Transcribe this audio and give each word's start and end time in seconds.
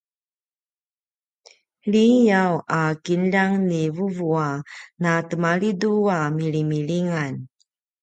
liyaw 1.91 2.53
a 2.79 2.81
kinljang 3.03 3.53
ni 3.69 3.81
vuvu 3.95 4.27
a 4.47 4.49
na 5.03 5.11
temalidu 5.29 5.91
a 6.17 6.19
milimilingan 6.37 7.33